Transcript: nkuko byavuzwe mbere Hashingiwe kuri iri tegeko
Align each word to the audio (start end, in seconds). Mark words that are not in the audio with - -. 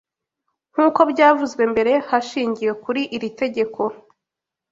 nkuko 0.73 0.99
byavuzwe 1.11 1.61
mbere 1.71 1.91
Hashingiwe 2.07 2.73
kuri 2.83 3.01
iri 3.15 3.29
tegeko 3.41 3.81